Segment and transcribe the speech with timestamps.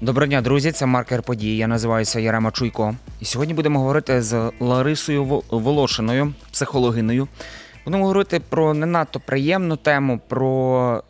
[0.00, 0.72] Доброго дня, друзі.
[0.72, 1.56] Це маркер подій.
[1.56, 2.94] Я називаюся Ярема Чуйко.
[3.20, 7.28] І сьогодні будемо говорити з Ларисою Во- Волошиною, психологиною.
[7.84, 11.02] Будемо говорити про не надто приємну тему, про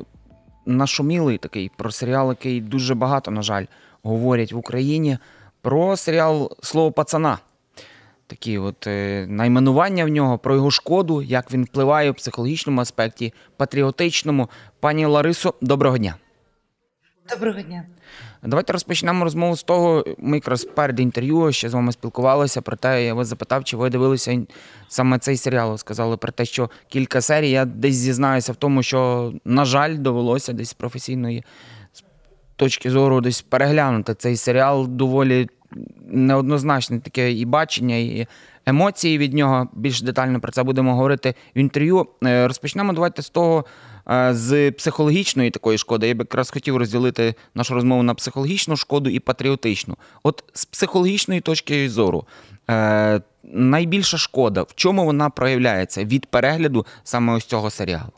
[0.66, 3.64] нашумілий такий, про серіал, який дуже багато, на жаль,
[4.02, 5.19] говорять в Україні.
[5.62, 7.39] Про серіал Слово пацана.
[8.27, 13.32] Такі от е, найменування в нього, про його шкоду, як він впливає в психологічному аспекті,
[13.57, 14.48] патріотичному.
[14.80, 16.14] Пані Ларисо, доброго дня.
[17.30, 17.84] Доброго дня.
[18.43, 20.05] Давайте розпочнемо розмову з того.
[20.19, 23.91] Ми якраз перед інтерв'ю ще з вами спілкувалися про те, я вас запитав, чи ви
[23.91, 24.42] дивилися
[24.88, 25.78] саме цей серіал.
[25.78, 27.50] Сказали про те, що кілька серій.
[27.50, 31.45] Я десь зізнаюся в тому, що, на жаль, довелося десь з професійної
[32.56, 34.88] точки зору десь переглянути цей серіал.
[34.88, 35.48] Доволі
[36.06, 38.27] неоднозначне таке і бачення, і
[38.66, 39.69] емоції від нього.
[39.72, 42.06] Більш детально про це будемо говорити в інтерв'ю.
[42.25, 43.64] Е, Розпочнемо давайте з того.
[44.30, 49.20] З психологічної такої шкоди я б якраз хотів розділити нашу розмову на психологічну шкоду і
[49.20, 49.96] патріотичну.
[50.22, 52.24] От з психологічної точки зору,
[52.70, 58.12] е, найбільша шкода, в чому вона проявляється від перегляду саме ось цього серіалу?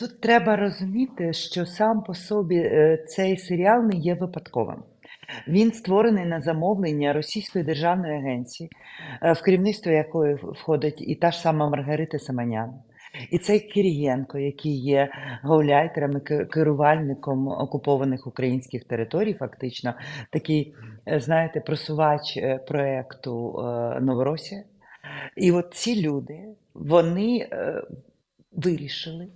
[0.00, 4.82] Тут треба розуміти, що сам по собі е, цей серіал не є випадковим.
[5.48, 8.70] Він створений на замовлення Російської державної агенції,
[9.22, 12.70] е, в керівництво якої входить і та ж сама Маргарита Семенян.
[13.30, 15.10] І цей Кирієнко, який є
[15.42, 19.94] гауляйтером і керувальником окупованих українських територій, фактично
[20.30, 20.74] такий,
[21.08, 24.64] е, знаєте, просувач е, проекту е, Новоросія.
[25.36, 27.48] І от ці люди, вони
[28.52, 29.28] вирішили,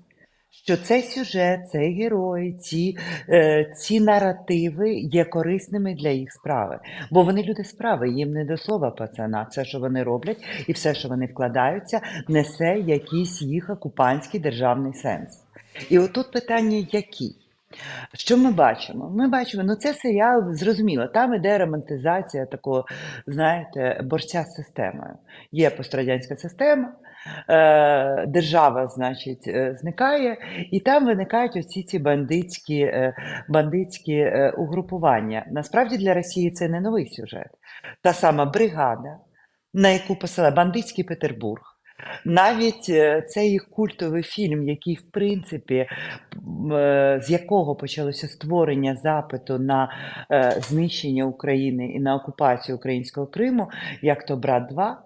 [0.53, 2.97] що цей сюжет, цей герой, ці,
[3.29, 6.79] е, ці наративи є корисними для їх справи.
[7.11, 9.47] Бо вони люди справи, їм не до слова пацана.
[9.51, 15.43] Все, що вони роблять, і все, що вони вкладаються, несе якийсь їх окупанський державний сенс.
[15.91, 17.42] І отут питання які?
[18.15, 19.11] Що ми бачимо?
[19.15, 21.07] Ми бачимо, ну це серіал зрозуміло.
[21.07, 22.85] Там іде романтизація такого,
[23.27, 25.15] знаєте, борця з системою.
[25.53, 26.93] Є пострадянська система,
[27.49, 30.37] е, держава, значить, е, зникає,
[30.71, 33.15] і там виникають оці ці бандитські, е,
[33.49, 35.47] бандитські угрупування.
[35.51, 37.51] Насправді для Росії це не новий сюжет.
[38.03, 39.17] Та сама бригада,
[39.75, 41.72] на яку посила бандитський Петербург.
[42.25, 45.75] Навіть е, цей їх культовий фільм, який, в принципі,
[46.73, 49.93] е, з якого почалося створення запиту на
[50.31, 53.71] е, знищення України і на окупацію українського Криму,
[54.03, 55.03] як то брат 2,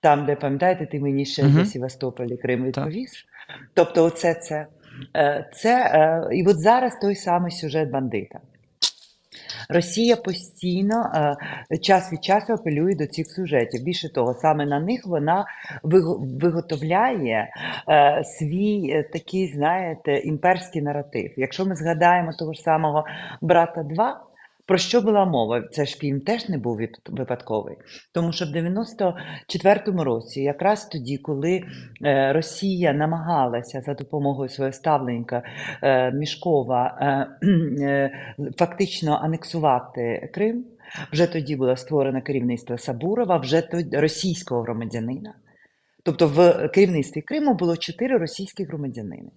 [0.00, 2.86] там, де пам'ятаєте, ти мені ще за Севастополь і Крим Так.
[2.86, 3.26] відповіш.
[3.74, 4.66] Тобто, оце це.
[5.52, 5.90] Це
[6.32, 8.40] і от зараз той самий сюжет бандита.
[9.68, 11.12] Росія постійно
[11.70, 13.82] е, час від часу апелює до цих сюжетів.
[13.82, 15.46] Більше того, саме на них вона
[15.82, 17.48] виго- виготовляє
[17.88, 21.30] е, свій е, такий, знаєте, імперський наратив.
[21.36, 23.04] Якщо ми згадаємо того ж самого
[23.40, 24.20] брата 2,
[24.66, 25.62] про що була мова?
[25.70, 27.76] Це ж фільм теж не був випадковий.
[28.12, 31.62] Тому що в 94-му році, якраз тоді, коли
[32.04, 35.42] е, Росія намагалася за допомогою свого ставленника
[35.82, 36.98] е, Мішкова
[37.80, 38.10] е,
[38.58, 40.64] фактично анексувати Крим,
[41.12, 45.34] вже тоді було створено керівництво Сабурова, вже тоді російського громадянина.
[46.04, 49.30] Тобто в керівництві Криму було чотири російські громадянини.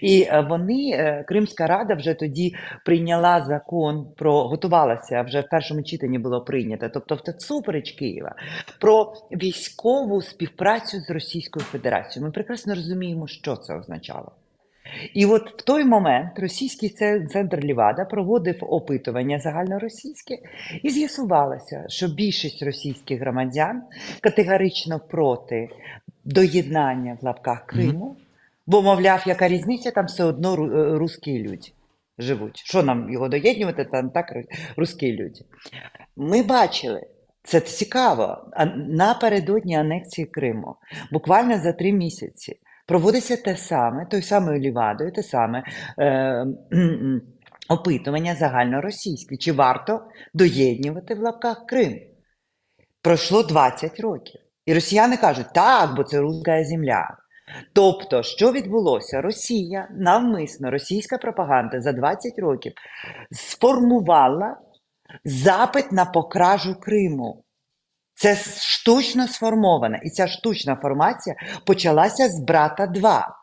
[0.00, 2.54] І е, вони, е, Кримська рада вже тоді
[2.84, 8.34] прийняла закон про готувалася, вже в першому читанні було прийнято, тобто це супереч Києва,
[8.80, 12.26] про військову співпрацю з Російською Федерацією.
[12.26, 14.32] Ми прекрасно розуміємо, що це означало.
[15.14, 16.88] І от в той момент російський
[17.32, 20.38] центр Лівада проводив опитування загальноросійське,
[20.82, 23.82] і з'ясувалося, що більшість російських громадян
[24.20, 25.68] категорично проти
[26.24, 28.16] доєднання в лапках Криму,
[28.66, 31.72] бо, мовляв, яка різниця, там все одно е, русські люди
[32.18, 32.62] живуть.
[32.64, 34.26] Що нам його доєднувати, там так
[34.76, 35.40] русські люди.
[36.16, 37.06] Ми бачили.
[37.42, 38.50] Це цікаво.
[38.76, 40.76] Напередодні анексії Криму,
[41.12, 45.64] буквально за три місяці, проводиться те саме, той самою Лівадою, те саме
[45.98, 46.46] е,
[47.68, 49.36] опитування загальноросійське.
[49.36, 50.00] Чи варто
[50.34, 52.00] доєднювати в лапках Крим?
[53.02, 54.40] Пройшло 20 років.
[54.66, 57.16] І росіяни кажуть, так, бо це руська земля.
[57.72, 59.20] Тобто, що відбулося?
[59.20, 62.72] Росія навмисно, російська пропаганда за 20 років
[63.30, 64.56] сформувала
[65.24, 67.44] запит на покражу Криму.
[68.14, 70.00] Це штучно сформована.
[70.04, 71.36] І ця штучна формація
[71.66, 73.36] почалася з брата 2.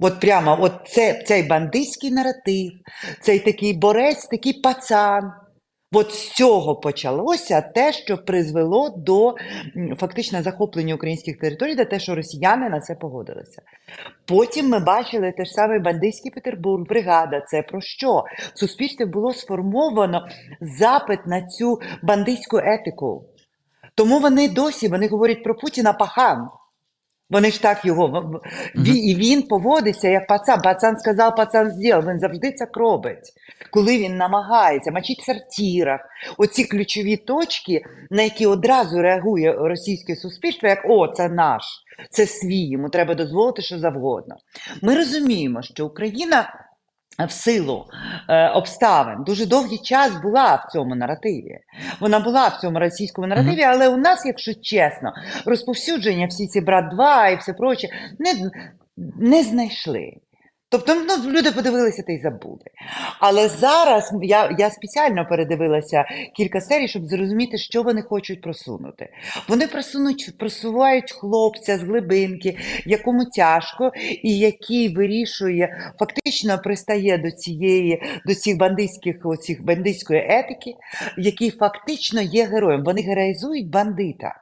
[0.00, 2.72] От прямо от це, цей бандитський наратив,
[3.20, 5.32] цей такий борець, такий пацан.
[5.92, 9.34] От з цього почалося те, що призвело до
[9.96, 13.62] фактично захоплення українських територій, до те, що росіяни на це погодилися.
[14.26, 17.40] Потім ми бачили те ж саме Бандитський Петербург, бригада.
[17.40, 18.24] Це про що?
[18.54, 20.26] В суспільстві було сформовано
[20.60, 23.24] запит на цю бандитську етику.
[23.94, 26.48] Тому вони досі вони говорять про Путіна пахан.
[27.30, 28.40] Вони ж так його
[28.86, 30.60] і він поводиться як пацан.
[30.60, 32.08] Пацан сказав, пацан зробив.
[32.08, 33.32] Він завжди це робить.
[33.70, 36.00] Коли він намагається мочить сортірах.
[36.38, 41.62] оці ключові точки, на які одразу реагує російське суспільство, як о, це наш,
[42.10, 44.36] це свій, йому треба дозволити що завгодно.
[44.82, 46.69] Ми розуміємо, що Україна
[47.26, 47.86] в силу
[48.28, 51.58] е, обставин дуже довгий час була в цьому наративі.
[52.00, 55.12] Вона була в цьому російському наративі, але у нас, якщо чесно,
[55.46, 57.88] розповсюдження всі ці брат 2 і все проче
[58.18, 58.50] не,
[59.16, 60.12] не знайшли.
[60.70, 62.64] Тобто ну, люди подивилися та й забули.
[63.20, 66.04] Але зараз я я спеціально передивилася
[66.36, 69.08] кілька серій, щоб зрозуміти, що вони хочуть просунути.
[69.48, 78.02] Вони просунуть, просувають хлопця з глибинки, якому тяжко, і який вирішує, фактично пристає до цієї,
[78.26, 80.74] до цих бандитських оцих бандитської етики,
[81.18, 82.84] який фактично є героєм.
[82.84, 84.34] Вони героїзують бандита.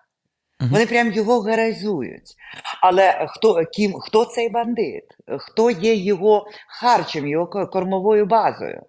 [0.61, 2.35] Вони прям його героїзують.
[2.83, 5.05] Але хто ким, хто цей бандит?
[5.39, 8.83] Хто є його харчем, його кормовою базою?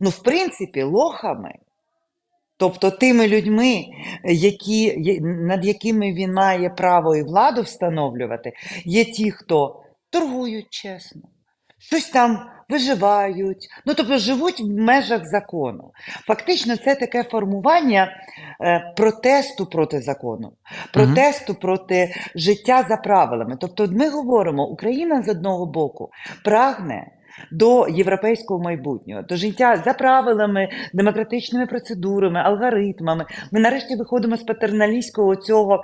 [0.00, 1.54] Ну, в принципі, лохами.
[2.56, 3.84] Тобто тими людьми,
[4.24, 8.52] які, над якими він має право і владу встановлювати,
[8.84, 11.22] є ті, хто торгують чесно,
[11.78, 15.92] щось там виживають, ну тобто живуть в межах закону.
[16.26, 18.08] Фактично, це таке формування
[18.60, 20.52] е, протесту проти закону,
[20.92, 23.56] протесту проти життя за правилами.
[23.60, 26.10] Тобто, ми говоримо, Україна з одного боку
[26.44, 27.06] прагне
[27.50, 33.24] до європейського майбутнього, до життя за правилами, демократичними процедурами, алгоритмами.
[33.52, 35.82] Ми нарешті виходимо з патерналістського цього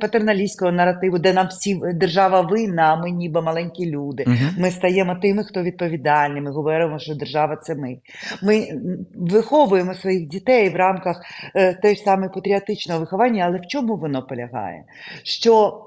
[0.00, 4.24] патерналістського наративу, де нам всі держава винна, а ми ніби маленькі люди.
[4.26, 4.36] Угу.
[4.58, 6.42] Ми стаємо тими, хто відповідальний.
[6.42, 7.98] Ми говоримо, що держава це ми.
[8.42, 8.68] Ми
[9.14, 11.22] виховуємо своїх дітей в рамках
[11.54, 14.84] е, теж саме патріотичного виховання, але в чому воно полягає?
[15.22, 15.80] Що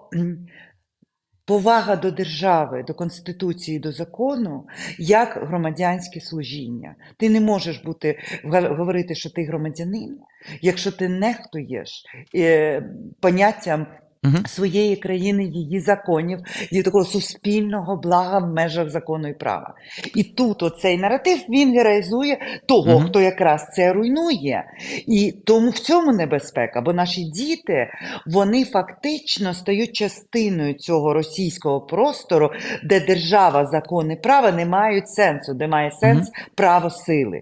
[1.47, 4.67] повага до держави, до конституції, до закону
[4.99, 6.95] як громадянське служіння.
[7.17, 10.19] Ти не можеш бути говорити, що ти громадянин,
[10.61, 12.05] якщо ти нехтуєш
[12.35, 12.83] е,
[13.19, 13.87] поняттям
[14.23, 14.37] угу.
[14.45, 16.39] своєї країни, її законів,
[16.71, 19.73] її такого суспільного блага в межах закону і права.
[20.15, 22.37] І тут оцей наратив він героїзує
[22.67, 23.03] того, угу.
[23.07, 24.63] хто якраз це руйнує.
[25.07, 27.87] І тому в цьому небезпека, бо наші діти
[28.25, 32.49] вони фактично стають частиною цього російського простору,
[32.83, 36.47] де держава, закони права не мають сенсу, де має сенс угу.
[36.55, 37.41] право сили.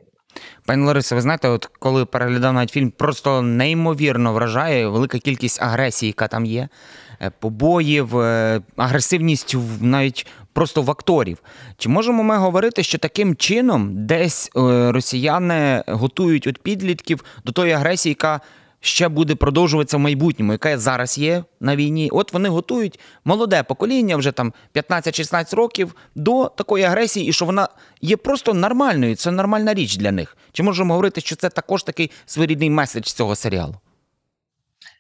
[0.66, 6.08] Пані Лариса, ви знаєте, от коли переглядав навіть фільм, просто неймовірно вражає велика кількість агресії,
[6.08, 6.68] яка там є,
[7.22, 11.38] е, побоїв, е, агресивність навіть просто в акторів.
[11.78, 17.72] Чи можемо ми говорити, що таким чином десь е, росіяни готують от підлітків до тої
[17.72, 18.42] агресії, яка
[18.86, 22.10] ще буде продовжуватися в майбутньому, яка зараз є на війні.
[22.12, 27.68] От вони готують молоде покоління, вже там 15-16 років, до такої агресії, і що вона
[28.02, 29.16] є просто нормальною.
[29.16, 30.38] Це нормальна річ для них.
[30.52, 33.76] Чи можемо говорити, що це також такий своєрідний меседж цього серіалу?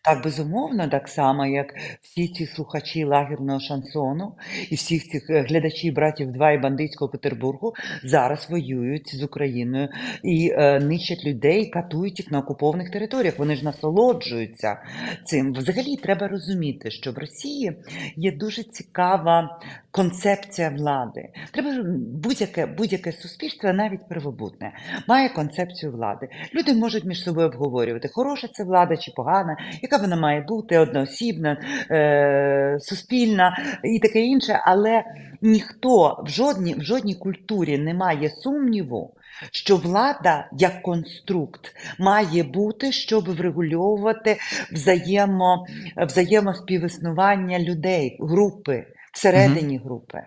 [0.05, 4.33] Так, безумовно, так само, як всі ці слухачі лагерного шансону
[4.69, 7.73] і всіх цих е, глядачів братів Два і бандитського Петербургу
[8.03, 9.89] зараз воюють з Україною
[10.23, 13.39] і е, нищать людей, катують їх на окупованих територіях.
[13.39, 14.77] Вони ж насолоджуються
[15.25, 15.53] цим.
[15.53, 17.77] Взагалі треба розуміти, що в Росії
[18.15, 19.59] є дуже цікава
[19.91, 21.29] концепція влади.
[21.51, 21.83] Треба
[22.23, 24.73] будь-яке будь-яке суспільство, навіть первобутне,
[25.07, 26.27] має концепцію влади.
[26.55, 31.57] Люди можуть між собою обговорювати, хороша це влада чи погана, яка вона має бути одноосібна,
[31.91, 35.03] е, суспільна і таке інше, але
[35.41, 39.13] ніхто в жодній в жодній культурі не має сумніву.
[39.51, 44.37] Що влада як конструкт має бути, щоб врегульовувати
[44.71, 45.65] взаємо,
[45.97, 50.21] взаємоспівіснування людей, групи всередині групи.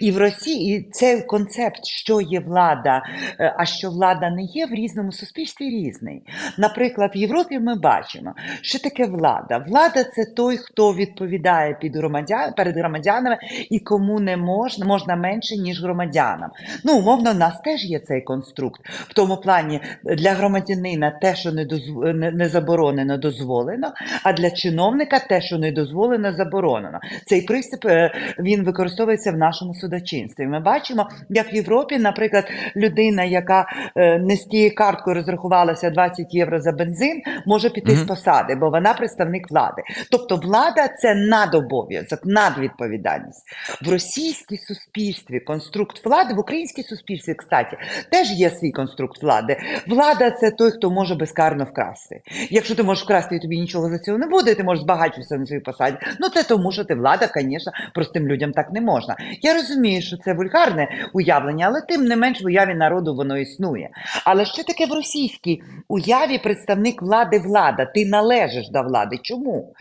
[0.00, 3.02] І в Росії цей концепт, що є влада,
[3.40, 6.22] е, а що влада не є, в різному суспільстві різний.
[6.58, 9.64] Наприклад, в Європі ми бачимо, що таке влада.
[9.68, 13.38] Влада це той, хто відповідає під громадян, перед громадянами
[13.70, 16.50] і кому не можна, можна менше, ніж громадянам.
[16.84, 18.80] Ну, умовно, в нас теж є цей конструкт.
[18.84, 21.98] В тому плані для громадянина те, що не, дозв...
[22.14, 23.92] не, не заборонено, дозволено,
[24.22, 27.00] а для чиновника те, що не дозволено, заборонено.
[27.26, 30.46] Цей принцип е, він використовується в нашому судочинстві.
[30.46, 32.44] Ми бачимо, як в Європі, наприклад,
[32.76, 33.66] людина, яка
[33.96, 38.04] е, не з тією карткою розрахувалася 20 євро за бензин, може піти Мгм.
[38.04, 39.82] з посади, бо вона представник влади.
[40.10, 43.44] Тобто влада це надобов'язок, надвідповідальність.
[43.82, 47.76] В російській суспільстві конструкт влади, в українській суспільстві, кстати,
[48.10, 49.56] теж є свій конструкт влади.
[49.86, 52.20] Влада це той, хто може безкарно вкрасти.
[52.50, 55.46] Якщо ти можеш вкрасти, і тобі нічого за цього не буде, ти можеш збагачуватися на
[55.46, 55.96] своїй посаді.
[56.20, 57.72] Ну це тому, що ти влада, звісно,
[58.18, 59.16] простим людям так не можна.
[59.42, 63.90] Я розумію, що це вульгарне уявлення, але тим не менш в уяві народу воно існує.
[64.24, 67.84] Але що таке в російській уяві представник влади влада?
[67.84, 69.18] Ти належиш до влади.
[69.22, 69.74] Чому?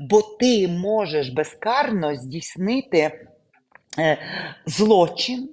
[0.00, 3.26] Бо ти можеш безкарно здійснити
[3.98, 4.18] е,
[4.66, 5.48] злочин.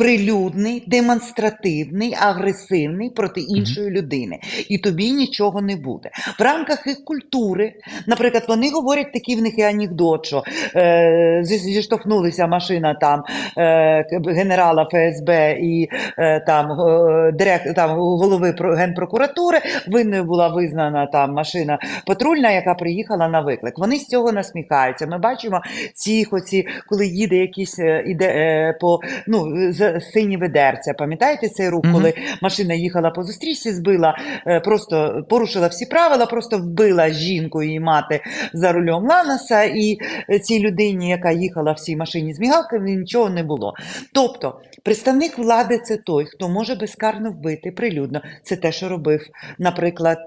[0.00, 4.38] Прилюдний, демонстративний, агресивний проти іншої людини,
[4.68, 6.10] і тобі нічого не буде.
[6.38, 7.72] В рамках їх культури,
[8.06, 10.42] наприклад, вони говорять такий в них і анекдот, що
[10.76, 13.22] е, зіштовхнулися машина там
[13.58, 15.88] е, генерала ФСБ і
[16.18, 19.58] е, там, е, директ, там голови генпрокуратури.
[19.86, 23.78] Винною була визнана там машина патрульна, яка приїхала на виклик.
[23.78, 25.06] Вони з цього насміхаються.
[25.06, 25.60] Ми бачимо
[25.94, 30.94] цих оці, коли їде якийсь е, іде е, по ну з сині ведерця.
[30.94, 31.94] Пам'ятаєте цей рух, Мгм.
[31.94, 37.80] коли машина їхала по зустрічці, збила, е, просто порушила всі правила, просто вбила жінку і
[37.80, 38.20] мати
[38.52, 39.98] за рулем Ланоса, і
[40.42, 43.74] цій людині, яка їхала в цій машині з мігалками, нічого не було.
[44.14, 48.20] Тобто, представник влади це той, хто може безкарно вбити прилюдно.
[48.42, 49.20] Це те, що робив,
[49.58, 50.18] наприклад.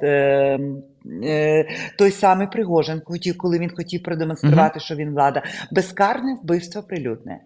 [1.24, 1.66] Е,
[1.98, 3.02] той самий Пригожин,
[3.38, 7.40] коли він хотів продемонструвати, що він влада, безкарне вбивство прилюдне.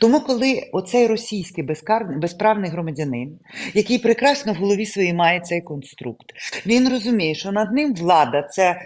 [0.00, 3.38] Тому, коли оцей російський безкарний, безправний громадянин,
[3.74, 6.26] який прекрасно в голові своїй має цей конструкт,
[6.66, 8.76] він розуміє, що над ним влада це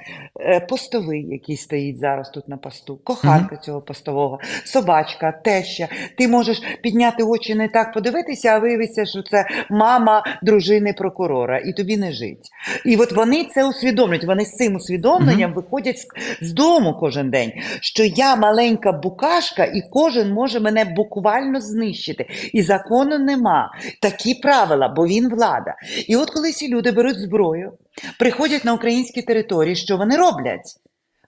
[0.41, 5.89] е, постовий, який стоїть зараз тут на посту, коханка цього постового, собачка, теща.
[6.19, 11.73] Ти можеш підняти очі не так подивитися, а виявиться, що це мама дружини прокурора, і
[11.73, 12.51] тобі не жить.
[12.85, 14.18] І от вони це усвідомлюють.
[14.25, 16.07] Вони з цим усвідомленням виходять з,
[16.41, 22.27] з дому кожен день, що я маленька букашка, і кожен може мене буквально знищити.
[22.53, 23.71] І закону нема.
[24.03, 25.75] Такі правила, бо він влада.
[26.09, 27.73] І от коли ці люди беруть зброю,
[28.19, 30.75] приходять на українські території, що вони роблять?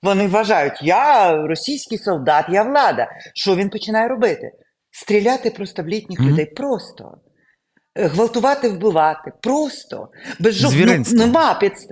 [0.03, 3.09] Вони вважають, я російський солдат, я влада.
[3.35, 4.51] Що він починає робити?
[4.91, 6.29] Стріляти просто в літніх Мгм.
[6.31, 6.47] людей.
[6.47, 7.15] Просто.
[8.09, 9.33] Гвалтувати, вбивати.
[9.41, 10.09] Просто.
[10.39, 10.73] Без жов...
[10.77, 11.91] Ну, нема підст...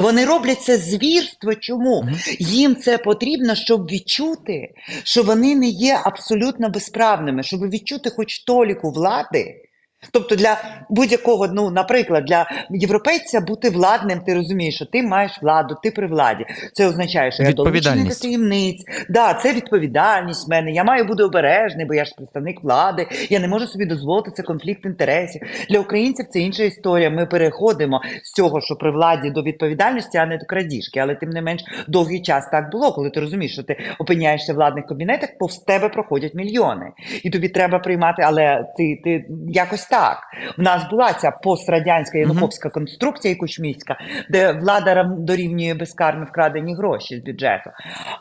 [0.00, 1.54] Вони роблять це звірство.
[1.54, 1.96] Чому?
[1.96, 2.10] угу.
[2.38, 4.68] Їм це потрібно, щоб відчути,
[5.02, 9.69] що вони не є абсолютно безправними, щоб відчути хоч толіку влади.
[10.12, 10.58] Тобто для
[10.90, 16.06] будь-якого, ну, наприклад, для європейця бути владним, ти розумієш, що ти маєш владу, ти при
[16.06, 16.46] владі.
[16.72, 18.84] Це означає, що я долучений до таємниць.
[19.08, 20.70] Да, це відповідальність в мене.
[20.70, 23.06] Я маю бути обережний, бо я ж представник влади.
[23.30, 25.42] Я не можу собі дозволити це конфлікт інтересів.
[25.70, 27.10] Для українців це інша історія.
[27.10, 31.00] Ми переходимо з цього, що при владі до відповідальності, а не до крадіжки.
[31.00, 34.56] Але тим не менш довгий час так було, коли ти розумієш, що ти опиняєшся в
[34.56, 36.92] владних кабінетах, повз тебе проходять мільйони,
[37.22, 40.18] і тобі треба приймати, але ти, ти якось так.
[40.58, 43.96] В нас була ця пострадянська януковська конструкція і кучмівська,
[44.30, 47.70] де влада дорівнює безкарно вкрадені гроші з бюджету.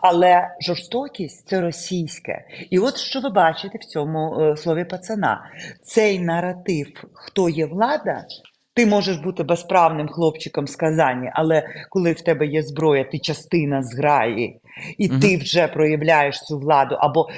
[0.02, 2.46] Але жорстокість це російське.
[2.70, 5.42] І от що ви бачите в цьому е, слові пацана:
[5.84, 8.26] цей наратив, хто є влада.
[8.74, 13.84] Ти можеш бути безправним хлопчиком з Казані, але коли в тебе є зброя, ти частина
[13.84, 14.62] зграї,
[14.98, 15.20] і Мгм.
[15.20, 17.30] ти вже проявляєш цю владу, або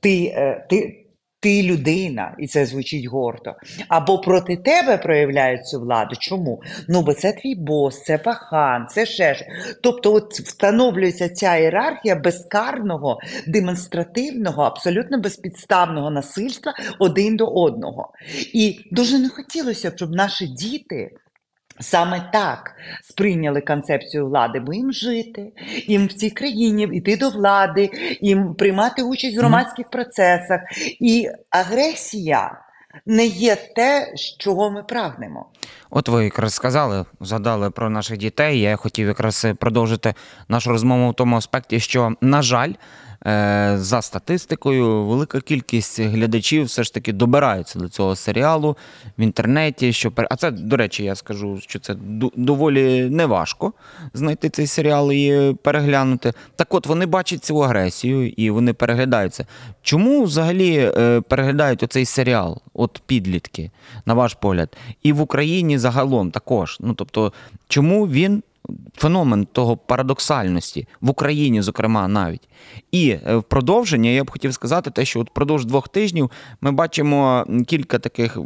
[0.00, 1.01] ти, е, ти,
[1.42, 3.54] ти людина, і це звучить гордо,
[3.88, 6.16] або проти тебе проявляють цю владу.
[6.18, 6.62] Чому?
[6.88, 9.44] Ну, бо це твій бос, це пахан, це ще ж.
[9.82, 18.12] Тобто, от встановлюється ця ієрархія безкарного, демонстративного, абсолютно безпідставного насильства один до одного.
[18.52, 21.10] І дуже не хотілося б, щоб наші діти.
[21.82, 25.52] Саме так сприйняли концепцію влади, бо їм жити,
[25.86, 30.60] їм в цій країні йти до влади, їм приймати участь в громадських процесах.
[31.00, 32.58] І агресія
[33.06, 35.46] не є те, чого ми прагнемо.
[35.90, 38.60] От ви якраз сказали, згадали про наших дітей.
[38.60, 40.14] Я хотів якраз продовжити
[40.48, 42.72] нашу розмову в тому аспекті, що, на жаль,
[43.74, 48.76] за статистикою, велика кількість глядачів все ж таки добираються до цього серіалу
[49.18, 49.92] в інтернеті.
[49.92, 51.96] Що А це, до речі, я скажу, що це
[52.36, 53.72] доволі неважко
[54.14, 56.32] знайти цей серіал і переглянути.
[56.56, 59.46] Так от вони бачать цю агресію і вони переглядаються.
[59.82, 63.70] Чому взагалі е, переглядають оцей серіал, от підлітки,
[64.06, 66.76] на ваш погляд, і в Україні загалом також?
[66.80, 67.32] Ну тобто,
[67.68, 68.42] чому він
[68.96, 72.48] феномен того парадоксальності в Україні, зокрема, навіть.
[72.92, 77.46] І е, в продовження я б хотів сказати, те, що впродовж двох тижнів ми бачимо
[77.66, 78.38] кілька таких.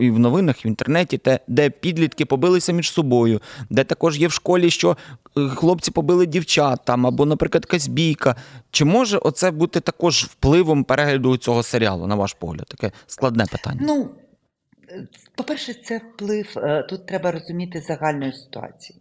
[0.00, 3.40] І в новинах, і в інтернеті, те, де підлітки побилися між собою,
[3.70, 4.96] де також є в школі, що
[5.38, 8.36] е, хлопці побили дівчат там, або, наприклад, якась бійка.
[8.70, 12.66] Чи може оце бути також впливом перегляду цього серіалу, на ваш погляд?
[12.68, 13.80] Таке складне питання.
[13.82, 14.10] Ну,
[15.34, 18.98] по-перше, це вплив, е, тут треба розуміти загальної ситуації.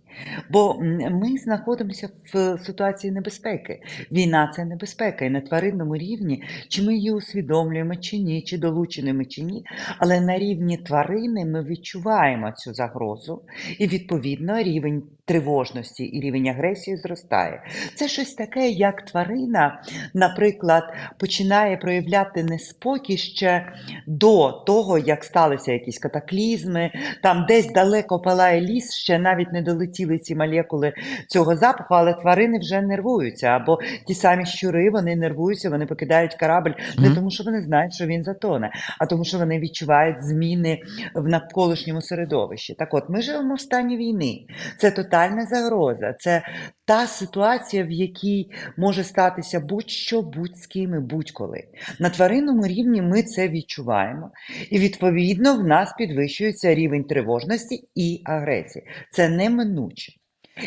[0.50, 0.80] Бо
[1.12, 3.80] ми знаходимося в ситуації небезпеки.
[4.12, 9.14] Війна це небезпека, і на тваринному рівні, чи ми її усвідомлюємо, чи ні, чи долучені
[9.14, 9.66] ми, чи ні.
[9.98, 13.42] Але на рівні тварини ми відчуваємо цю загрозу,
[13.80, 17.64] і відповідно рівень тривожності і рівень агресії зростає.
[17.96, 19.82] Це щось таке, як тварина,
[20.14, 20.84] наприклад,
[21.20, 23.74] починає проявляти неспокій ще
[24.08, 26.92] до того, як сталися якісь катаклізми,
[27.24, 29.62] там десь далеко палає ліс, ще навіть не
[30.04, 30.94] долетіли ці молекули
[31.28, 33.48] цього запаху, але тварини вже нервуються.
[33.48, 38.06] Або ті самі щури вони нервуються, вони покидають корабль не тому, що вони знають, що
[38.06, 40.80] він затоне, а тому, що вони відчувають зміни
[41.16, 42.74] в навколишньому середовищі.
[42.74, 44.46] Так от, ми живемо в стані війни.
[44.78, 46.16] Це тотальна загроза.
[46.20, 46.42] Це
[46.86, 51.64] та ситуація, в якій може статися будь-що, будь з ким і будь-коли.
[52.00, 54.32] На тваринному рівні ми це відчуваємо,
[54.70, 58.86] і відповідно в нас підвищується рівень тривожності і агресії.
[59.12, 59.93] Це неминуче.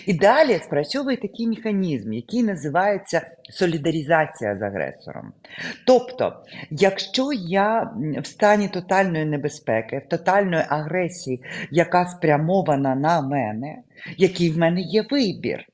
[0.07, 5.33] І далі спрацьовує такий механізм, який називається солідарізація з агресором.
[5.87, 13.77] Тобто, якщо я в стані тотальної небезпеки, тотальної агресії, яка спрямована на мене,
[14.17, 15.67] який в мене є вибір,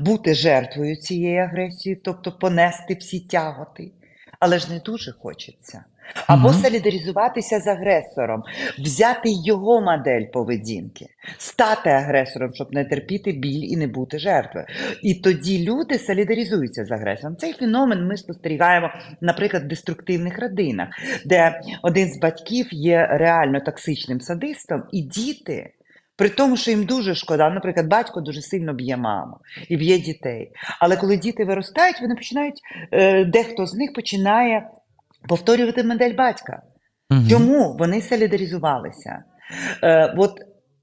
[0.00, 3.92] бути жертвою цієї агресії, тобто понести всі тяготи,
[4.40, 5.84] але ж не дуже хочеться.
[6.26, 6.58] Або угу.
[6.58, 8.42] солідаризуватися з агресором,
[8.78, 11.06] взяти його модель поведінки,
[11.38, 14.66] стати агресором, щоб не терпіти біль і не бути жертвою.
[15.02, 17.36] І тоді люди солідаризуються з агресором.
[17.36, 20.88] Цей феномен ми спостерігаємо, наприклад, в деструктивних родинах,
[21.24, 25.72] де один з батьків є реально токсичним садистом, і діти.
[26.16, 29.36] При тому, що їм дуже шкода, наприклад, батько дуже сильно б'є маму
[29.68, 30.50] і б'є дітей.
[30.80, 32.60] Але коли діти виростають, вони починають,
[32.92, 34.68] е, дехто з них починає
[35.28, 36.62] повторювати модель батька.
[37.10, 37.20] Угу.
[37.30, 39.24] Чому вони солідаризувалися?
[39.82, 40.32] Е, от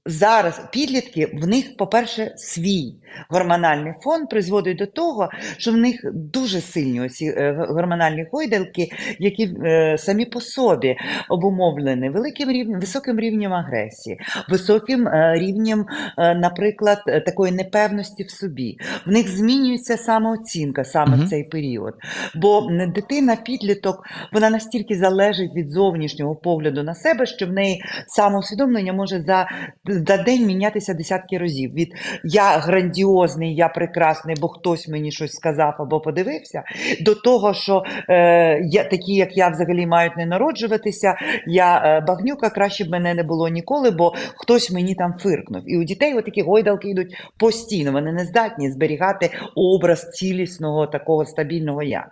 [0.06, 2.94] зараз підлітки, в них, по-перше, свій
[3.28, 9.54] гормональний фон призводить до того, що в них дуже сильні оці е, гормональні гойдалки, які
[9.64, 10.96] е, самі по собі
[11.28, 18.78] обумовлені великим рівнем, високим рівнем агресії, високим е, рівнем, наприклад, такої непевності в собі.
[19.06, 21.24] В них змінюється самооцінка саме угу.
[21.24, 21.94] в цей період.
[22.34, 28.92] Бо дитина, підліток, вона настільки залежить від зовнішнього погляду на себе, що в неї самоусвідомлення
[28.92, 29.46] може за,
[29.94, 31.74] за день мінятися десятки разів.
[31.74, 36.62] Від я грандіозний я прекрасний, бо хтось мені щось сказав або подивився,
[37.00, 42.50] до того, що е, я, такі, як я, взагалі мають не народжуватися, я е, багнюка,
[42.50, 45.62] краще б мене не було ніколи, бо хтось мені там фиркнув.
[45.66, 51.82] І у дітей такі гойдалки йдуть постійно, вони не здатні зберігати образ цілісного такого стабільного
[51.82, 52.06] я.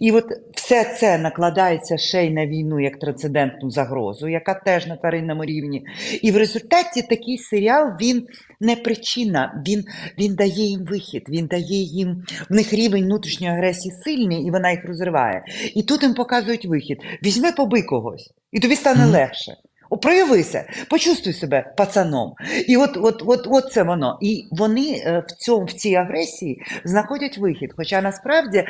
[0.00, 4.96] І от все це накладається ще й на війну як трансцендентну загрозу, яка теж на
[4.96, 5.86] тваринному рівні.
[6.22, 8.26] І в результаті такий серіал він
[8.60, 9.84] не причина, він
[10.18, 14.70] він дає їм вихід, він дає їм в них рівень внутрішньої агресії сильний, і вона
[14.70, 15.44] їх розриває.
[15.74, 19.56] І тут їм показують вихід: візьми побий когось, і тобі стане легше.
[19.96, 22.34] Проявися, почувствуй себе пацаном.
[22.68, 24.18] І от от, от, от це воно.
[24.22, 27.70] І вони е, в цьому, в цій агресії знаходять вихід.
[27.76, 28.64] Хоча насправді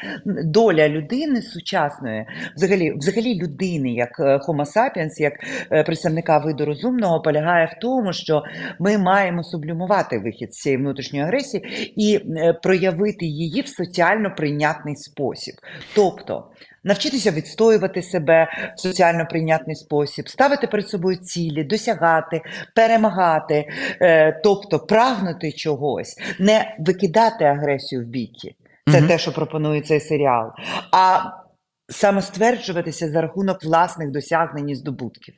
[0.45, 5.33] доля людини сучасної, взагалі взагалі людини, як е, Homo sapiens, як
[5.73, 8.43] е, представника виду розумного, полягає в тому, що
[8.79, 12.21] ми маємо сублюмувати вихід з цієї внутрішньої агресії і
[12.63, 15.55] проявити її в соціально прийнятний спосіб.
[15.95, 16.45] Тобто
[16.85, 22.41] навчитися відстоювати себе в соціально прийнятний спосіб, ставити перед собою цілі, досягати,
[22.75, 23.69] перемагати,
[24.01, 28.55] е, тобто прагнути чогось, не викидати агресію в біки.
[28.93, 29.09] Це угу.
[29.09, 30.51] те, що пропонує цей серіал,
[30.93, 31.19] а
[31.89, 35.35] самостверджуватися за рахунок власних досягнень і здобутків.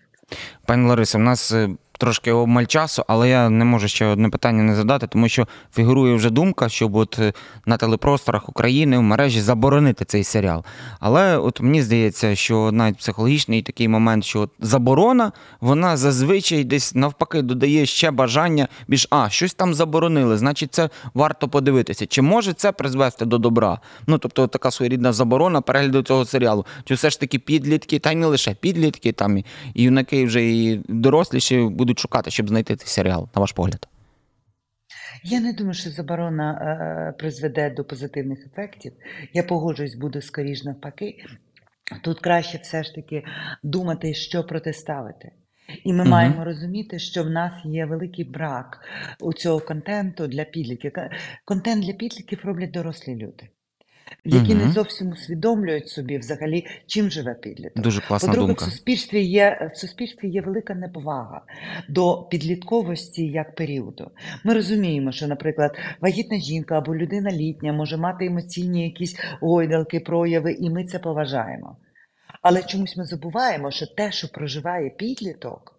[0.67, 4.63] Пані Лариса, у нас е, трошки обмаль часу, але я не можу ще одне питання
[4.63, 7.33] не задати, тому що фігурує вже думка, щоб от е,
[7.67, 10.65] на телепросторах України в мережі заборонити цей серіал.
[11.01, 16.95] Але от мені здається, що навіть психологічний такий момент, що от заборона, вона зазвичай десь
[16.95, 22.07] навпаки додає ще бажання більш а щось там заборонили, значить, це варто подивитися.
[22.07, 23.79] Чи може це призвести до добра?
[24.07, 26.67] Ну тобто, така своєрідна заборона перегляду цього серіалу.
[26.85, 30.81] Чи все ж таки підлітки, та й не лише підлітки, там і юнаки вже і
[30.89, 33.89] доросліші будуть шукати, щоб знайти цей серіал, на ваш погляд?
[35.25, 38.93] Я не думаю, що заборона е, призведе до позитивних ефектів.
[39.33, 41.17] Я погоджуюсь, буде скоріш навпаки.
[42.03, 43.25] Тут краще все ж таки
[43.63, 45.31] думати, що протиставити.
[45.85, 46.09] І ми Мгм.
[46.11, 48.81] маємо розуміти, що в нас є великий брак
[49.21, 50.93] у цього контенту для підлітків.
[51.45, 53.49] Контент для підлітків роблять дорослі люди,
[54.25, 57.83] які не зовсім усвідомлюють собі взагалі, чим живе підліток.
[57.83, 58.65] Дуже класна По-друге, думка.
[58.65, 61.43] в суспільстві є в суспільстві є велика неповага
[61.89, 64.11] до підлітковості як періоду.
[64.45, 70.53] Ми розуміємо, що, наприклад, вагітна жінка або людина літня може мати емоційні якісь гойдалки, прояви,
[70.53, 71.77] і ми це поважаємо.
[72.43, 75.74] Але чомусь ми забуваємо, що те, що проживає підліток,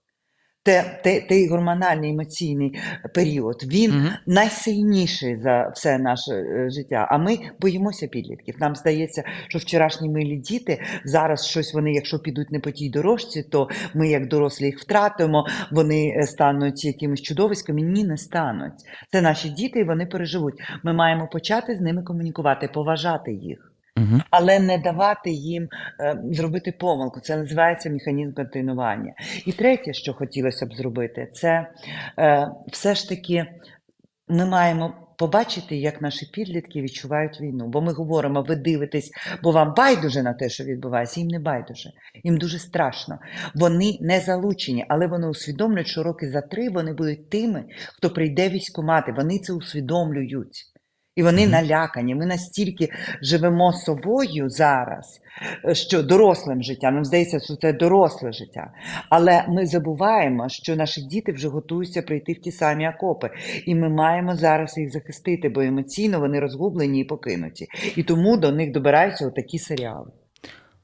[0.65, 2.80] те, те, той гормональний емоційний
[3.13, 4.10] період, він Мгм.
[4.28, 7.08] найсильніший за все наше е, життя.
[7.12, 8.56] А ми боїмося підлітків.
[8.60, 13.43] Нам здається, що вчорашні милі діти зараз щось вони, якщо підуть не по тій дорожці,
[13.43, 15.45] то ми, як дорослі, їх втратимо.
[15.71, 17.82] Вони е, стануть якимись чудовиськами.
[17.82, 18.73] Ні, не стануть.
[19.12, 20.62] Це наші діти, і вони переживуть.
[20.84, 23.71] Ми маємо почати з ними комунікувати, поважати їх.
[23.97, 24.21] Мгм.
[24.29, 27.19] Але не давати їм е, зробити помилку.
[27.19, 29.13] Це називається механізм континування.
[29.45, 31.67] І третє, що хотілося б зробити, це
[32.19, 33.45] е, все ж таки
[34.27, 37.67] ми маємо побачити, як наші підлітки відчувають війну.
[37.67, 39.12] Бо ми говоримо, ви дивитесь,
[39.43, 41.19] бо вам байдуже на те, що відбувається.
[41.19, 41.91] Їм не байдуже.
[42.23, 43.19] Їм дуже страшно.
[43.55, 48.49] Вони не залучені, але вони усвідомлюють, що роки за три вони будуть тими, хто прийде
[48.49, 49.12] військомати.
[49.12, 50.74] Вони це усвідомлюють.
[51.15, 52.15] І вони налякані.
[52.15, 52.89] Ми настільки
[53.21, 55.21] живемо собою зараз,
[55.65, 58.71] е, що дорослим життям, нам здається, що це доросле життя.
[59.10, 63.30] Але ми забуваємо, що наші діти вже готуються прийти в ті самі окопи.
[63.65, 67.67] І ми маємо зараз їх захистити, бо емоційно вони розгублені і покинуті.
[67.95, 70.08] І тому до них добираються отакі серіали.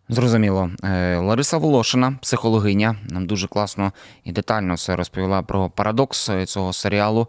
[0.09, 0.71] Зрозуміло.
[0.83, 3.91] Е, Лариса Волошина, психологиня, нам дуже класно
[4.23, 7.27] і детально все розповіла про парадокс е, цього серіалу.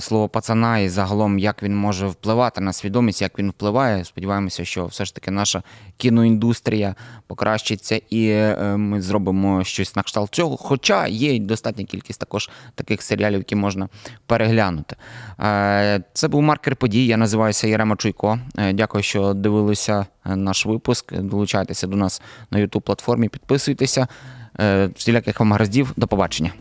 [0.00, 4.04] Слово пацана і загалом, як він може впливати на свідомість, як він впливає.
[4.04, 5.62] Сподіваємося, що все ж таки наша
[5.96, 6.94] кіноіндустрія
[7.26, 10.56] покращиться і е, ми зробимо щось на кшталт цього.
[10.56, 13.88] Хоча є достатня кількість також таких серіалів, які можна
[14.26, 14.96] переглянути.
[15.40, 17.06] Е, Це був маркер подій.
[17.06, 18.38] Я називаюся Ярема Чуйко.
[18.58, 21.14] Е, Дякую, що дивилися наш випуск.
[21.14, 24.06] Долучайтеся до нас на youtube платформі, підписуйтеся.
[24.94, 25.92] Всіляких вам гараздів.
[25.96, 26.52] До побачення.